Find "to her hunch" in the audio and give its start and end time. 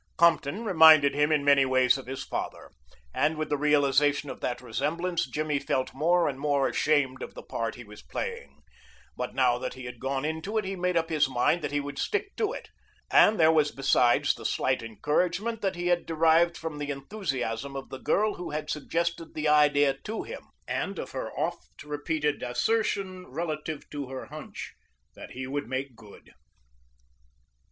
23.91-24.73